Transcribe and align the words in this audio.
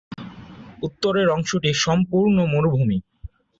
উত্তরের 0.83 1.27
অংশটি 1.29 1.69
সম্পূর্ণ 1.83 2.37
মরুভূমি। 2.53 2.97